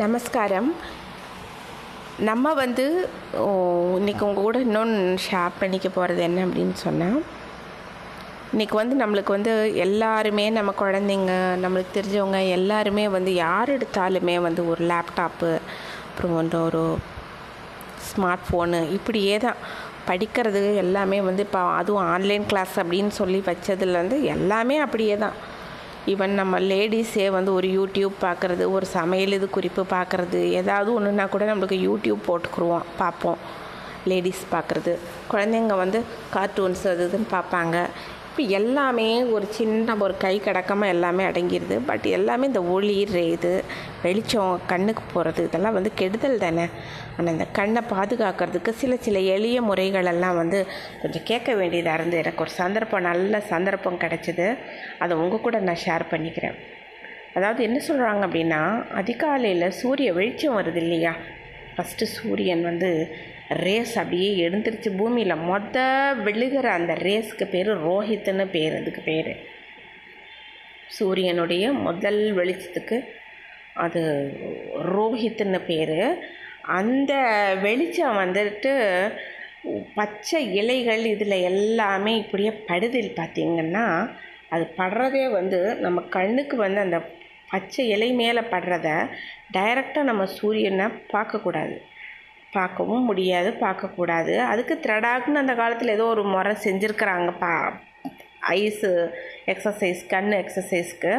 [0.00, 0.68] நமஸ்காரம்.
[2.28, 7.18] நம்ம வந்து இன்றைக்கி இன்னைக்கு உங்கள் கூட இன்னொன்று ஷேர் பண்ணிக்க போகிறது என்ன அப்படின்னு சொன்னால்
[8.52, 9.52] இன்றைக்கி வந்து நம்மளுக்கு வந்து
[9.86, 11.34] எல்லாருமே நம்ம குழந்தைங்க
[11.64, 15.52] நம்மளுக்கு தெரிஞ்சவங்க எல்லாருமே வந்து யார் எடுத்தாலுமே வந்து ஒரு லேப்டாப்பு
[16.08, 16.84] அப்புறம் வந்து ஒரு
[18.08, 19.60] ஸ்மார்ட் ஃபோனு இப்படியே தான்
[20.08, 25.38] படிக்கிறது எல்லாமே வந்து இப்போ அதுவும் ஆன்லைன் கிளாஸ் அப்படின்னு சொல்லி வச்சதுலேருந்து எல்லாமே அப்படியே தான்.
[26.10, 31.44] ஈவன் நம்ம லேடிஸே வந்து ஒரு யூடியூப் பார்க்குறது ஒரு சமையல் இது குறிப்பு பார்க்குறது ஏதாவது ஒன்றுனா கூட
[31.54, 33.40] நம்மளுக்கு யூடியூப் போட்டுக்குருவோம் பார்ப்போம்.
[34.04, 34.92] லேடிஸ் பார்க்குறது.
[35.32, 35.98] குழந்தைங்க வந்து
[36.34, 37.76] கார்ட்டூன்ஸ் அது இதுன்னு பார்ப்பாங்க.
[38.38, 43.52] இப்போ எல்லாமே ஒரு சின்ன ஒரு கை கடக்கமாக எல்லாமே அடங்கிடுது பட் எல்லாமே இந்த ஒளி இது
[44.04, 46.66] வெளிச்சம் கண்ணுக்கு போகிறது இதெல்லாம் வந்து கெடுதல் தானே?
[47.16, 50.58] ஆனால் இந்த கண்ணை பாதுகாக்கிறதுக்கு சில சில எளிய முறைகளெல்லாம் வந்து
[51.02, 54.46] கொஞ்சம் கேட்க வேண்டியதாக இருந்து எனக்கு ஒரு சந்தர்ப்பம் நல்ல சந்தர்ப்பம் கிடச்சிது.
[54.98, 56.56] அதை உங்கள் கூட நான் ஷேர் பண்ணிக்கிறேன்.
[57.34, 58.62] அதாவது என்ன சொல்கிறாங்க அப்படின்னா
[59.02, 61.14] அதிகாலையில் சூரிய வெளிச்சம் வருது இல்லையா?
[61.74, 62.92] ஃபஸ்ட்டு சூரியன் வந்து
[63.48, 65.76] ரேஸ் அப்படியே எழுந்திருச்சு பூமியில் மொத்த
[66.24, 69.36] விழுகிற அந்த ரேஸ்க்கு பேர் ரோஹித்னு பேர் அதுக்கு பேர்.
[70.86, 73.04] சூரியனுடைய முதல் வெளிச்சத்துக்கு
[73.74, 74.32] அது
[74.96, 76.22] ரோஹித்னு பேர்.
[76.62, 77.12] அந்த
[77.62, 78.72] வெளிச்சம் வந்துட்டு
[79.94, 84.08] பச்சை இலைகள் இதில் எல்லாமே இப்படியே படுதில் பார்த்திங்கன்னா
[84.48, 87.08] அது படுறதே வந்து நம்ம கண்ணுக்கு வந்து அந்த
[87.50, 89.08] பச்சை இலை மேலே படுறத
[89.52, 91.76] டைரெக்டாக நம்ம சூரியனை பார்க்கக்கூடாது.
[92.56, 94.34] பார்க்கவும் முடியாது பார்க்கக்கூடாது.
[94.50, 97.52] அதுக்கு த்ரெடாக்னு அந்த காலத்தில் ஏதோ ஒரு முறை செஞ்சுருக்குறாங்க பா
[98.60, 98.90] ஐஸு
[99.52, 101.14] எக்ஸசைஸ் கண் எக்ஸசைஸ்க்கு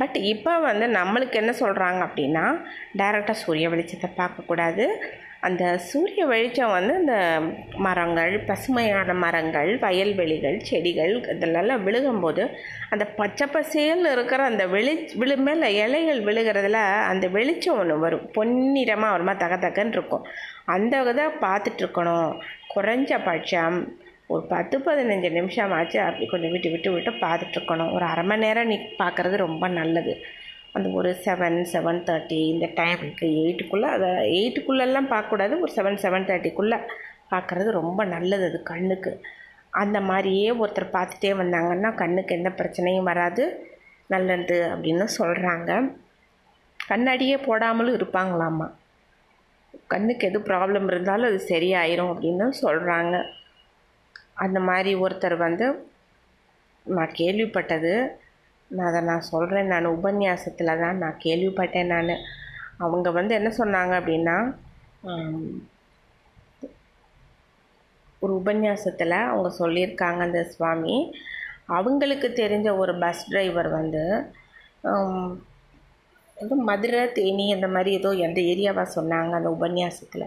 [0.00, 2.46] பட் இப்போ வந்து நம்மளுக்கு என்ன சொல்கிறாங்க அப்படின்னா
[3.00, 4.86] டைரெக்டாக சூரிய வெளிச்சத்தை பார்க்கக்கூடாது.
[5.46, 7.16] அந்த சூரிய வெளிச்சம் வந்து இந்த
[7.86, 12.42] மரங்கள் பசுமையான மரங்கள் வயல்வெளிகள் செடிகள் இதெல்லாம் விழுகும்போது
[12.92, 16.80] அந்த பச்சை பசேல்னு இருக்கிற அந்த வெளி விழு மேலே இலைகள் விழுகிறதுல
[17.10, 18.24] அந்த வெளிச்சம் ஒன்று வரும்.
[18.36, 20.24] பொன்னிறமாக வருமா தக தகன்னு இருக்கும்.
[20.68, 22.30] அந்த இதை பார்த்துட்ருக்கணும்.
[22.74, 23.76] குறைஞ்ச பட்சம்
[24.26, 27.92] ஒரு பத்து பதினஞ்சு நிமிஷம் ஆச்சு அப்படி கொஞ்சம் விட்டு விட்டு விட்டு பார்த்துட்ருக்கணும்.
[27.92, 30.14] ஒரு அரை மணி நேரம் நீ பார்க்குறது ரொம்ப நல்லது.
[30.72, 34.08] அந்த ஒரு செவன் செவன் தேர்ட்டி இந்த டைமுக்கு எயிட்டுக்குள்ளே அதை
[34.38, 35.60] எயிட்டுக்குள்ளெல்லாம் பார்க்கக்கூடாது.
[35.60, 36.78] ஒரு செவன் செவன் தேர்ட்டிக்குள்ளே
[37.30, 39.12] பார்க்குறது ரொம்ப நல்லது அது கண்ணுக்கு.
[39.70, 43.44] அந்த மாதிரியே ஒருத்தர் பார்த்துட்டே வந்தாங்கன்னா கண்ணுக்கு எந்த பிரச்சனையும் வராது.
[44.06, 45.70] நல்லது அப்படின்னு சொல்கிறாங்க
[46.80, 48.66] கண்ணாடியே போடாமலும் இருப்பாங்களாமா
[49.88, 53.14] கண்ணுக்கு எது ப்ராப்ளம் இருந்தாலும் அது சரியாயிரும் அப்படின்னு சொல்கிறாங்க
[54.34, 55.66] அந்த மாதிரி ஒருத்தர் வந்து
[56.86, 57.92] நான் கேள்விப்பட்டது
[58.70, 62.12] நான் அதை நான் சொல்கிறேன் நான் உபன்யாசத்தில் தான் நான் கேள்விப்பட்டேன் நான்.
[62.78, 64.36] அவங்க வந்து என்ன சொன்னாங்க அப்படின்னா
[68.22, 70.96] ஒரு உபன்யாசத்தில் அவங்க சொல்லியிருக்காங்க அந்த சுவாமி.
[71.76, 74.02] அவங்களுக்கு தெரிஞ்ச ஒரு பஸ் டிரைவர் வந்து
[76.36, 80.26] ஏதோ மதுரை தேனி அந்த மாதிரி ஏதோ எந்த ஏரியாவாக சொன்னாங்க அந்த உபன்யாசத்தில்.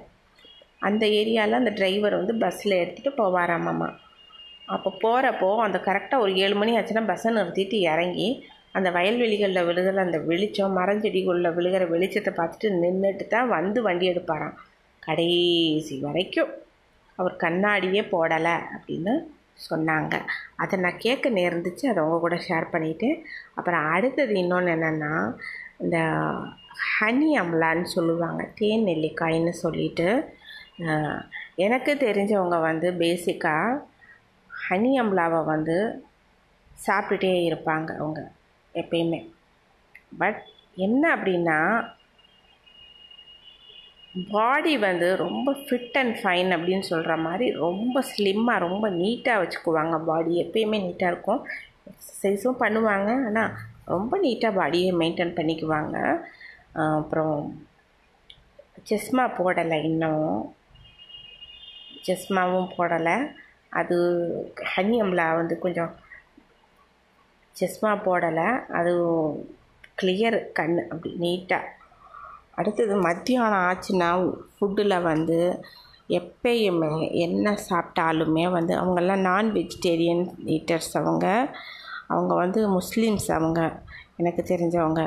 [0.79, 3.90] அந்த ஏரியாவில் அந்த டிரைவர் வந்து பஸ்ஸில் எடுத்துகிட்டு போவாராமாம்மா
[4.68, 8.28] அப்போ போகிறப்போ அந்த கரெக்டாக ஒரு ஏழு மணி ஆச்சுன்னா பஸ்ஸை நிறுத்திட்டு இறங்கி
[8.73, 14.57] அந்த வயல்வெளிகளில் விழுகிற அந்த வெளிச்சம் மரஞ்செடிகளில் விழுகிற வெளிச்சத்தை பார்த்துட்டு நின்றுட்டு தான் வந்து வண்டி எடுப்பாராம்.
[15.03, 16.51] கடைசி வரைக்கும்.
[17.19, 19.13] அவர் கண்ணாடியே போடலை அப்படின்னு
[19.69, 20.16] சொன்னாங்க.
[20.56, 23.09] அதை நான் கேட்க நேர்ந்துச்சு அதை அவங்க கூட ஷேர் பண்ணிவிட்டு
[23.56, 25.13] அப்புறம் அடுத்தது இன்னொன்று என்னென்னா
[25.83, 25.97] இந்த
[26.93, 30.07] ஹனி அம்லான்னு சொல்லுவாங்க தேன் நெல்லிக்காய்ன்னு சொல்லிட்டு.
[31.65, 33.81] எனக்கு தெரிஞ்சவங்க வந்து பேசிக்காக
[34.49, 35.77] ஹனி அம்லாவை வந்து
[36.85, 38.21] சாப்பிட்டுட்டே இருப்பாங்க அவங்க
[38.81, 39.21] எப்பயுமே.
[40.21, 40.41] பட்
[40.88, 41.59] என்ன அப்படின்னா
[44.35, 50.33] பாடி வந்து ரொம்ப ஃபிட் அண்ட் ஃபைன் அப்படின்னு சொல்கிற மாதிரி ரொம்ப ஸ்லிம்மாக ரொம்ப நீட்டாக வச்சுக்குவாங்க பாடி
[50.44, 51.41] எப்பயுமே நீட்டாக இருக்கும்.
[51.91, 53.09] எக்ஸசைஸும் பண்ணுவாங்க.
[53.29, 53.51] ஆனால்
[53.94, 55.98] ரொம்ப நீட்டாக பாடியை மெயின்டைன் பண்ணிக்குவாங்க.
[56.98, 57.38] அப்புறம்
[58.90, 60.34] செஸ்மா போடலை இன்னும்.
[62.08, 63.16] செஸ்மாவும் போடலை.
[63.80, 63.98] அது
[64.74, 65.94] ஹனி அம்லா வந்து கொஞ்சம்
[67.56, 68.50] செஸ்மா போடலை.
[68.80, 68.94] அது
[70.02, 71.74] கிளியர் கண் அப்படி நீட்டாக
[72.60, 74.10] அடுத்தது மத்தியானம் ஆச்சுன்னா
[74.54, 75.40] ஃபுட்டில் வந்து
[76.19, 76.94] எப்பயுமே
[77.25, 80.24] என்ன சாப்பிட்டாலுமே வந்து அவங்கெல்லாம் நான் வெஜிடேரியன்
[80.56, 81.25] ஈட்டர்ஸ் அவங்க
[82.07, 83.59] அவங்க வந்து முஸ்லீம்ஸ் அவங்க
[84.21, 85.01] எனக்கு தெரிஞ்சவங்க.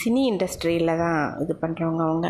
[0.00, 2.28] சினி இண்டஸ்ட்ரியில் தான் இது பண்ணுறவங்க அவங்க.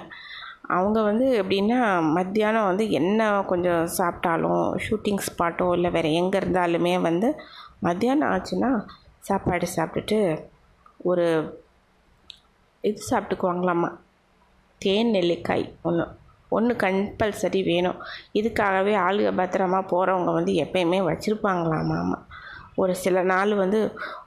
[0.76, 1.78] அவங்க வந்து எப்படின்னா
[2.16, 7.28] மத்தியானம் வந்து என்ன கொஞ்சம் சாப்பிட்டாலும் ஷூட்டிங் ஸ்பாட்டோ இல்லை வேறு எங்கே இருந்தாலுமே வந்து
[7.80, 8.70] மத்தியானம் ஆச்சுன்னா
[9.28, 10.18] சாப்பாடு சாப்பிட்டுட்டு
[11.10, 11.26] ஒரு
[12.84, 13.90] இது சாப்பிட்டுக்குவாங்களாம்மா
[14.78, 16.04] தேன் நெல்லிக்காய் ஒன்று
[16.48, 17.98] ஒன்று கம்பல்சரி வேணும்.
[18.38, 22.18] இதுக்காகவே ஆளுக பத்திரமா போகிறவங்க வந்து எப்பயுமே வச்சுருப்பாங்களாமாமா?
[22.80, 23.78] ஒரு சில நாள் வந்து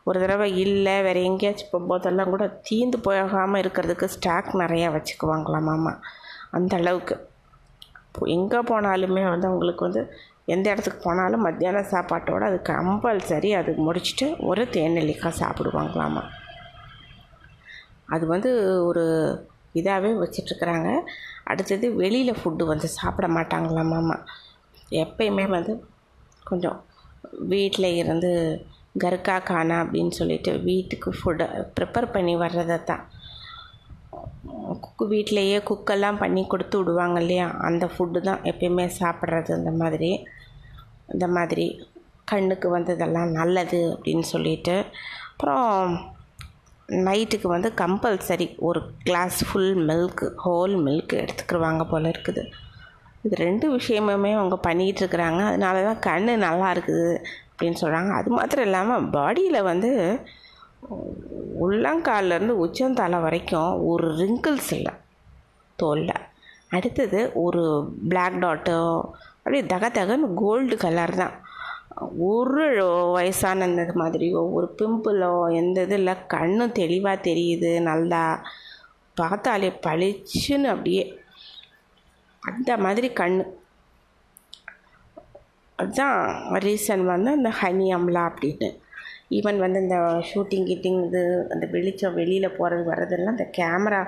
[0.03, 5.93] ஒரு தடவை இல்லை வேறு எங்கேயாச்சும் போகும்போதெல்லாம் கூட தீந்து போகாமல் இருக்கிறதுக்கு ஸ்டாக் நிறையா வச்சுக்குவாங்களாமாம்மா
[6.51, 7.15] அந்த அளவுக்கு.
[8.35, 10.01] எங்கே போனாலுமே வந்து அவங்களுக்கு வந்து
[10.45, 16.23] எந்த இடத்துக்கு போனாலும் மத்தியான சாப்பாட்டோடு அது கம்பல்சரி அது முடிச்சுட்டு ஒரு தேநெல்லிக்காய் சாப்பிடுவாங்களாமா
[18.05, 18.49] அது வந்து
[18.85, 19.03] ஒரு
[19.75, 20.89] இதாகவே வச்சிட்ருக்குறாங்க
[21.43, 24.17] அடுத்தது வெளியில் ஃபுட்டு வந்து சாப்பிட மாட்டாங்களாமாம்மா
[24.95, 25.73] எப்பயுமே வந்து
[26.43, 26.79] கொஞ்சம்
[27.53, 28.31] வீட்டில் இருந்து
[29.03, 31.45] கர்கா கானா அப்படின்னு சொல்லிட்டு வீட்டுக்கு ஃபுட்டை
[31.77, 33.03] ப்ரிப்பேர் பண்ணி வர்றதை தான்.
[34.83, 37.47] குக்கு வீட்டிலையே குக்கெல்லாம் பண்ணி கொடுத்து விடுவாங்க இல்லையா?
[37.67, 40.11] அந்த ஃபுட்டு தான் எப்பயுமே சாப்பிட்றது இந்த மாதிரி.
[41.13, 41.65] இந்த மாதிரி
[42.31, 44.75] கண்ணுக்கு வந்ததெல்லாம் நல்லது அப்படின்னு சொல்லிட்டு.
[45.31, 45.69] அப்புறம்
[47.07, 52.43] நைட்டுக்கு வந்து கம்பல்சரி ஒரு glass full milk whole milk எடுத்துக்கிடுவாங்க போல் இருக்குது.
[53.23, 57.09] இது ரெண்டு விஷயமுமே அவங்க பண்ணிகிட்டு இருக்கிறாங்க அதனால தான் கண் நல்லா இருக்குது
[57.51, 59.91] அப்படின்னு சொல்கிறாங்க அது மாத்திரம் இல்லாமல் பாடியில் வந்து
[61.65, 64.93] உள்ளங்கால்லேருந்து உச்சந்தலை வரைக்கும் ஒரு ரிங்கிள்ஸ் இல்லை
[65.79, 66.17] தோலில்.
[66.75, 67.63] அடுத்தது ஒரு
[68.09, 68.79] பிளாக் டாட்டோ
[69.43, 71.33] அப்படியே தக தகன்னு கோல்டு கலர் தான்.
[72.29, 72.65] ஒரு
[73.15, 78.23] வயசான இந்த மாதிரியோ ஒரு பிம்பிளோ எந்த இது இல்லை கண்ணும் தெளிவாக தெரியுது நல்லா.
[79.17, 81.03] பார்த்தாலே பளிச்சுன்னு அப்படியே
[82.43, 83.37] அந்த மாதிரி கண்
[85.79, 86.17] அதுதான்
[86.53, 88.69] ரீசன் வந்து அந்த ஹனி அம்லா அப்படின்னு
[89.29, 89.97] ஈவன் வந்து இந்த
[90.29, 94.01] ஷூட்டிங் கிட்டிங் இது அந்த வெளிச்சம் வெளியில் போகிறது வர்றதெல்லாம் அந்த கேமரா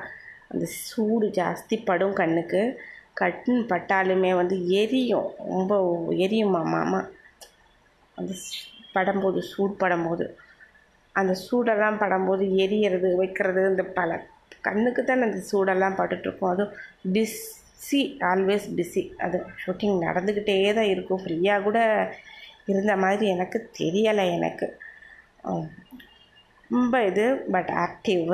[0.49, 2.61] அந்த சூடு ஜாஸ்தி படும் கண்ணுக்கு.
[3.13, 5.27] கண் பட்டாலுமே வந்து எரியும்.
[5.37, 5.73] ரொம்ப
[6.09, 6.99] எரியுமா மாமா?
[8.17, 8.33] அந்த
[8.93, 10.25] படும்போது சூடு படும்போது.
[11.15, 14.25] அந்த சூடெல்லாம் படும்போது எரியறது வைக்கிறது இந்த பல
[14.61, 16.73] கண்ணுக்கு தான் அந்த சூடெல்லாம் பட்டுட்ருக்கோம் அதுவும்
[17.11, 17.41] டிஸ்
[17.79, 17.99] சி
[18.31, 21.21] ஆல்வேஸ் பிஸி அது ஷூட்டிங் நடந்துக்கிட்டே தான் இருக்கும்.
[21.23, 21.79] ஃப்ரீயாக கூட
[22.71, 24.67] இருந்த மாதிரி எனக்கு தெரியலை எனக்கு.
[26.75, 27.25] ரொம்ப இது
[27.55, 28.31] பட் ஆக்டிவ்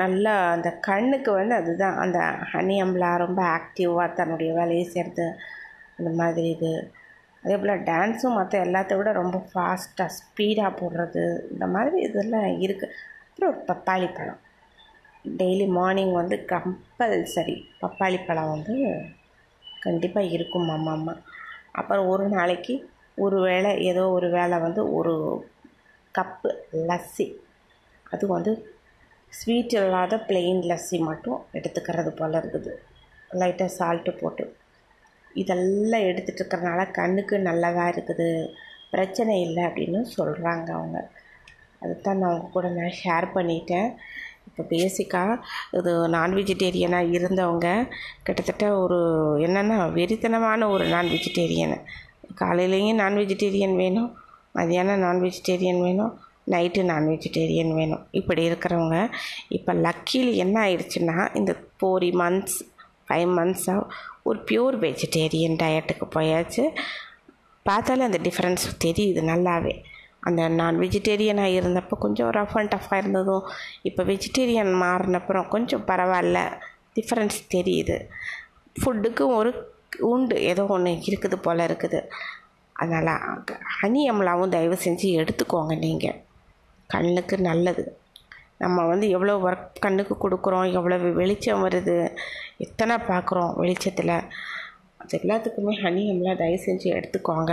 [0.00, 1.98] நல்லா அந்த கண்ணுக்கு வந்து அதுதான்.
[2.04, 2.18] அந்த
[2.52, 5.26] ஹனி அம்லா ரொம்ப ஆக்டிவாக தன்னுடைய வேலையை செய்கிறது
[5.98, 6.72] அந்த மாதிரி இது.
[7.42, 12.96] அதே போல் டான்ஸும் மற்ற எல்லாத்த விட ரொம்ப ஃபாஸ்ட்டாக ஸ்பீடாக போடுறது இந்த மாதிரி இதெல்லாம் இருக்குது
[13.28, 14.40] அப்புறம் பப்பாளி பழம்.
[15.38, 18.74] டெய்லி மார்னிங் வந்து கம்பல்சரி பப்பாளி பழம் வந்து
[19.80, 21.14] கண்டிப்பாக இருக்கும் அம்மா அம்மா.
[21.72, 25.14] அப்புறம் ஒரு நாளைக்கு ஒரு வேளை ஏதோ ஒரு வேளை வந்து ஒரு
[26.18, 27.36] கப்பு லஸ்ஸி.
[28.10, 28.74] அது வந்து
[29.28, 32.72] ஸ்வீட் இல்லாத பிளெயின் லஸ்ஸி மட்டும் எடுத்துக்கிறது போல் இருக்குது.
[33.30, 34.56] லைட்டாக சால்ட்டு போட்டு.
[35.34, 38.48] இதெல்லாம் எடுத்துகிட்டு இருக்கிறனால கண்ணுக்கு நல்லதாக இருக்குது.
[38.90, 41.10] பிரச்சனை இல்லை அப்படின்னு சொல்கிறாங்க அவங்க.
[41.80, 43.94] அதுதான் நான் அவங்க கூட நான் ஷேர் பண்ணிட்டேன்.
[44.48, 45.38] இப்போ பேசிக்காக
[45.78, 47.68] இது நான் வெஜிடேரியனாக இருந்தவங்க
[48.22, 48.98] கிட்டத்தட்ட ஒரு
[49.46, 51.78] என்னென்னா வெறித்தனமான ஒரு நான் வெஜிடேரியனு
[52.40, 54.10] காலையிலேயும் நான் வெஜிடேரியன் வேணும்
[54.54, 56.14] மதியானம் நான் வெஜிடேரியன் வேணும்
[56.50, 58.02] நைட்டு நான் வெஜிடேரியன் வேணும்.
[58.10, 58.98] இப்படி இருக்கிறவங்க
[59.48, 62.58] இப்போ லக்கியில் என்ன ஆயிடுச்சுன்னா இந்த ஃபோர் மந்த்ஸ்
[63.08, 63.82] ஃபைவ் மந்த்ஸாக
[64.22, 66.64] ஒரு பியூர் வெஜிடேரியன் டயட்டுக்கு போயாச்சு.
[67.66, 69.74] பார்த்தாலே அந்த டிஃப்ரென்ஸ் தெரியுது நல்லாவே.
[70.22, 73.44] அந்த நான் வெஜிடேரியனாக இருந்தப்போ கொஞ்சம் ரஃப் அண்ட் டஃப்பாக இருந்ததும்
[73.88, 76.38] இப்போ வெஜிடேரியன் மாறினப்புறம் கொஞ்சம் பரவாயில்ல
[76.96, 77.96] டிஃப்ரென்ஸ் தெரியுது.
[78.80, 79.50] ஃபுட்டுக்கும் ஒரு
[80.10, 82.00] உண்டு ஏதோ ஒன்று இருக்குது போல் இருக்குது.
[82.76, 83.12] அதனால்
[83.76, 86.18] ஹனி அம்லாவும் தயவு செஞ்சு எடுத்துக்கோங்க நீங்கள்
[86.90, 87.84] கண்ணுக்கு நல்லது.
[88.62, 91.94] நம்ம வந்து எவ்வளோ ஒர்க் கண்ணுக்கு கொடுக்குறோம் எவ்வளோ வெளிச்சம் வருது
[92.64, 94.14] எத்தனை பார்க்குறோம் வெளிச்சத்தில்.
[95.18, 97.52] எல்லாத்துக்குமே ஹனி அமலா தயவு செஞ்சு எடுத்துக்கோங்க.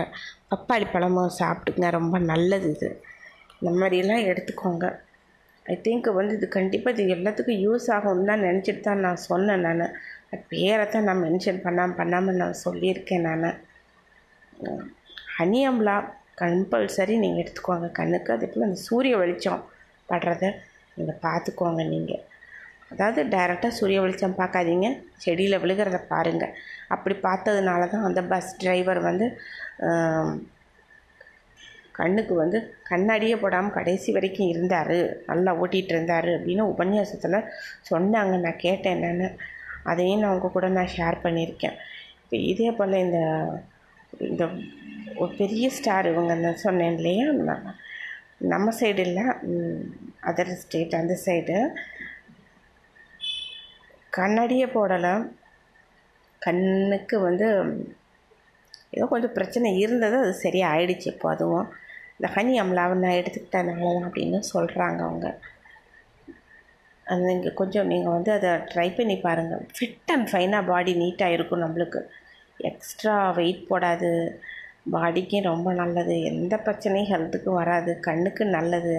[0.51, 2.89] பப்பாளி பழமும் சாப்பிட்டுங்க ரொம்ப நல்லது இது.
[3.59, 4.85] இந்த மாதிரிலாம் எடுத்துக்கோங்க.
[5.65, 9.85] ஐ திங்க் வந்து இது கண்டிப்பாக இது எல்லாத்துக்கும் யூஸ் ஆகும்னு தான் நினச்சிட்டு தான் நான் சொன்னேன் நான்.
[10.51, 13.49] பேரை தான் நான் மென்ஷன் பண்ணாமல் பண்ணாமல் நான் சொல்லியிருக்கேன் நான்.
[15.37, 15.95] ஹனி அம்லா
[16.41, 17.87] கம்பல்சரி நீங்கள் எடுத்துக்கோங்க.
[17.99, 19.63] கண்ணுக்கு அதுக்குள்ள அந்த சூரிய வெளிச்சம்
[20.09, 20.43] படுறத
[20.97, 22.23] நீங்கள் பார்த்துக்கோங்க நீங்கள்
[22.93, 24.87] அதாவது டைரெக்டாக சூரிய வெளிச்சம் பார்க்காதீங்க.
[25.25, 26.55] செடியில் விழுகிறத பாருங்கள்
[26.95, 29.27] அப்படி பார்த்ததுனால தான் அந்த பஸ் டிரைவர் வந்து
[31.99, 32.59] கண்ணுக்கு வந்து
[32.91, 34.95] கண்ணாடியே போடாமல் கடைசி வரைக்கும் இருந்தார்.
[35.31, 37.47] நல்லா ஓட்டிகிட்டு இருந்தார் அப்படின்னு உபன்யாசத்தில்
[37.89, 38.33] சொன்னாங்க.
[38.45, 39.37] நான் கேட்டேன் நான்
[39.91, 41.77] அதையும் நான் உங்கள் கூட நான் ஷேர் பண்ணியிருக்கேன்.
[42.23, 43.19] இப்போ இதே போல் இந்த
[44.27, 44.43] இந்த
[45.21, 47.27] ஒரு பெரிய ஸ்டார் இவங்க நான் சொன்னேன் இல்லையா?
[48.53, 49.25] நம்ம சைடு இல்லை
[50.29, 51.57] அதர் ஸ்டேட் அந்த சைடு
[54.17, 55.13] கண்ணாடியே போடலை.
[56.41, 57.47] கண்ணுக்கு வந்து
[58.95, 61.67] ஏதோ கொஞ்சம் பிரச்சனை இருந்தது அது சரியாக ஆயிடுச்சு இப்போ அதுவும்.
[62.17, 65.27] இந்த ஹனி அம்லாவை நான் எடுத்துக்கிட்டனால தான் அப்படின்னு சொல்கிறாங்க அவங்க.
[67.07, 71.63] அது நீங்கள் கொஞ்சம் நீங்கள் வந்து அதை ட்ரை பண்ணி பாருங்கள் ஃபிட் அண்ட் ஃபைனாக பாடி நீட்டாக இருக்கும்
[71.65, 72.01] நம்மளுக்கு.
[72.69, 74.11] எக்ஸ்ட்ரா வெயிட் போடாது.
[74.95, 76.15] பாடிக்கும் ரொம்ப நல்லது.
[76.31, 77.91] எந்த பிரச்சனையும் ஹெல்த்துக்கும் வராது.
[78.07, 78.95] கண்ணுக்கு நல்லது.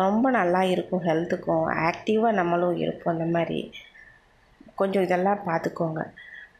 [0.00, 3.60] ரொம்ப நல்லா இருக்கும் ஹெல்த்துக்கும் ஆக்டிவாக நம்மளும் இருப்போம் அந்த மாதிரி.
[4.80, 6.02] கொஞ்சம் இதெல்லாம் பார்த்துக்கோங்க.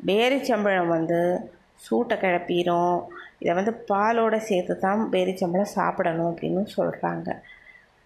[0.08, 1.18] பேரிச்சம்பழம் வந்து
[1.86, 2.96] சூட்டை கிளப்பிடும்
[3.42, 7.28] இதை வந்து பாலோடு சேர்த்து தான் பேரிச்சம்பழம் சாப்பிடணும் அப்படின்னு சொல்கிறாங்க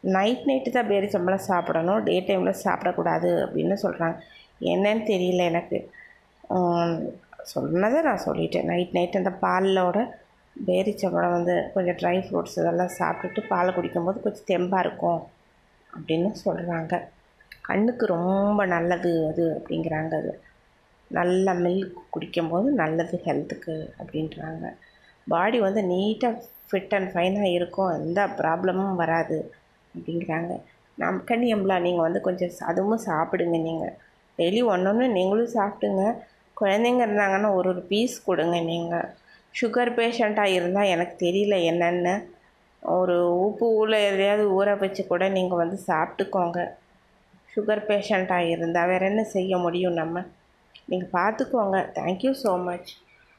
[0.04, 2.00] நைட் நைட்டு தான் பேரிச்சம்பழம் சாப்பிடணும்.
[2.08, 4.16] டே டைமில் சாப்பிடக்கூடாது அப்படின்னு சொல்கிறாங்க
[4.72, 5.78] என்னன்னு தெரியல எனக்கு.
[7.52, 8.68] சொன்னதை நான் சொல்லிட்டேன்.
[8.72, 9.98] நைட் நைட் அந்த பாலோட
[10.56, 15.20] பேரிச்சம்பழம் வந்து கொஞ்சம் ட்ரை ஃப்ரூட்ஸ் இதெல்லாம் சாப்பிட்டுட்டு பாலை குடிக்கும்போது கொஞ்சம் தெம்பாக இருக்கும்
[15.90, 16.94] அப்படின்னு சொல்கிறாங்க
[17.64, 20.32] கண்ணுக்கு ரொம்ப நல்லது அது அப்படிங்கிறாங்க அது.
[21.10, 24.64] நல்ல மில்க் குடிக்கும்போது நல்லது ஹெல்த்துக்கு அப்படின்றாங்க.
[25.26, 27.92] பாடி வந்து நீட்டாக ஃபிட் அண்ட் ஃபைனாக இருக்கும்.
[27.98, 29.38] எந்த ப்ராப்ளமும் வராது
[29.94, 30.52] அப்படிங்கிறாங்க.
[30.98, 33.94] நம் கண்ணியம்லா நீங்கள் வந்து கொஞ்சம் அதுவும் சாப்பிடுங்க நீங்கள்
[34.38, 36.02] டெய்லி ஒன்று ஒன்று நீங்களும் சாப்பிடுங்க.
[36.56, 39.08] குழந்தைங்க இருந்தாங்கன்னா ஒரு ஒரு பீஸ் கொடுங்க நீங்கள்
[39.54, 42.14] சுகர் பேஷண்ட்டாக இருந்தால் எனக்கு தெரியல என்னென்னு.
[42.82, 46.58] ஒரு உப்பு ஊல எதையாவது ஊற வச்சு கூட நீங்கள் வந்து சாப்பிட்டுக்கோங்க.
[47.56, 50.24] சுகர் பேஷண்ட்டாக இருந்தால் வேறு என்ன செய்ய முடியும் நம்ம?
[50.88, 52.90] நீங்கள் பார்த்துக்கோங்க தேங்க்யூ ஸோ மச்